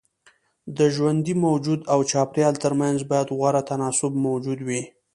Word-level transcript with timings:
د 0.77 0.79
ژوندي 0.95 1.33
موجود 1.45 1.79
او 1.93 1.99
چاپيريال 2.11 2.55
ترمنځ 2.63 2.99
بايد 3.09 3.27
غوره 3.37 3.61
تناسب 3.69 4.13
موجود 4.25 4.59
وي. 4.67 4.81